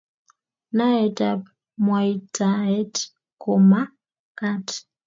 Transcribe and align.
Naet 0.77 1.17
ab 1.29 1.41
mwaitaet 1.83 2.95
komakat 3.41 4.67